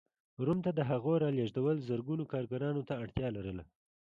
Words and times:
روم 0.45 0.59
ته 0.65 0.71
د 0.73 0.79
هغو 0.89 1.11
رالېږدول 1.23 1.77
زرګونو 1.89 2.23
کارګرانو 2.33 2.81
ته 2.87 2.93
اړتیا 3.03 3.27
لرله. 3.37 3.63